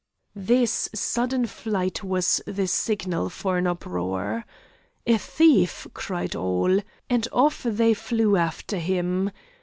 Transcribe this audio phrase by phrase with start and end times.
[0.33, 4.45] This sudden flight was the signal for an uproar.
[5.05, 9.29] "A thief!" cried all; and off they flew after him.